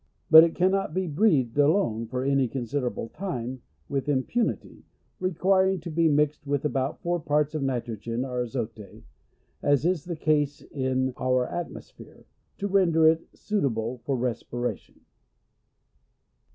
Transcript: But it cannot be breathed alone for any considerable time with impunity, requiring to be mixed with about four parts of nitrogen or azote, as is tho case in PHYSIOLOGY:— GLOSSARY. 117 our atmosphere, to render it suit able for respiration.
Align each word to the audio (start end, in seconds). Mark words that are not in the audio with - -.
But 0.31 0.43
it 0.43 0.55
cannot 0.55 0.95
be 0.95 1.05
breathed 1.05 1.59
alone 1.59 2.07
for 2.07 2.23
any 2.23 2.47
considerable 2.47 3.09
time 3.09 3.61
with 3.87 4.09
impunity, 4.09 4.83
requiring 5.19 5.79
to 5.81 5.91
be 5.91 6.09
mixed 6.09 6.47
with 6.47 6.65
about 6.65 7.03
four 7.03 7.19
parts 7.19 7.53
of 7.53 7.61
nitrogen 7.61 8.25
or 8.25 8.41
azote, 8.41 9.03
as 9.61 9.85
is 9.85 10.05
tho 10.05 10.15
case 10.15 10.61
in 10.63 11.13
PHYSIOLOGY:— 11.13 11.13
GLOSSARY. 11.13 11.35
117 11.49 12.07
our 12.07 12.15
atmosphere, 12.15 12.25
to 12.57 12.67
render 12.67 13.05
it 13.07 13.29
suit 13.37 13.63
able 13.63 13.99
for 14.03 14.17
respiration. 14.17 15.01